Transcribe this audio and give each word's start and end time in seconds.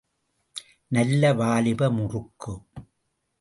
நல்ல 0.91 1.33
வாலிப 1.33 1.89
முறுக்கு. 1.89 2.53